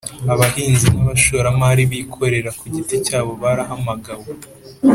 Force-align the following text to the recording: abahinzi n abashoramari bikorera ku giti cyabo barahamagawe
abahinzi 0.33 0.85
n 0.93 0.95
abashoramari 1.03 1.83
bikorera 1.91 2.49
ku 2.59 2.65
giti 2.73 2.95
cyabo 3.07 3.31
barahamagawe 3.41 4.27